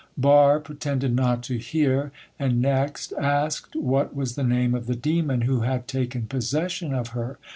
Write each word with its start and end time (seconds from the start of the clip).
Barre 0.17 0.59
pretended 0.59 1.15
not 1.15 1.43
to 1.43 1.59
hear, 1.59 2.11
and 2.39 2.59
next 2.59 3.13
asked 3.19 3.75
what 3.75 4.15
was 4.15 4.33
the 4.33 4.43
name 4.43 4.73
of 4.73 4.87
the 4.87 4.95
demon 4.95 5.41
who 5.41 5.59
had 5.59 5.87
taken 5.87 6.25
possession 6.25 6.91
of 6.91 7.09
her. 7.09 7.37